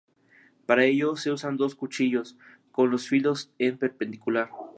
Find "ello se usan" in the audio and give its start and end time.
0.85-1.57